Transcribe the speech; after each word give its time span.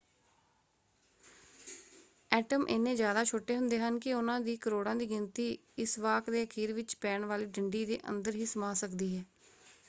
Atom 2.31 2.65
ਇੰਨੇ 2.67 2.95
ਜ਼ਿਆਦਾ 2.95 3.23
ਛੋਟੇ 3.23 3.55
ਹੁੰਦੇ 3.57 3.79
ਹਨ 3.79 3.99
ਕਿ 3.99 4.13
ਉਹਨਾਂ 4.13 4.39
ਦੀ 4.39 4.55
ਕਰੋੜਾਂ 4.57 4.95
ਦੀ 4.95 5.09
ਗਿਣਤੀ 5.09 5.57
ਇਸ 5.77 5.97
ਵਾਕ 5.99 6.29
ਦੇ 6.29 6.43
ਅਖੀਰ 6.43 6.73
ਵਿੱਚ 6.73 6.95
ਪੈਣ 7.01 7.25
ਵਾਲੀ 7.25 7.45
ਡੰਡੀ 7.51 7.85
ਦੇ 7.85 7.99
ਅੰਦਰ 8.09 8.35
ਹੀ 8.35 8.45
ਸਮਾ 8.45 8.73
ਸਕਦੀ 8.73 9.15
ਹੈ। 9.17 9.23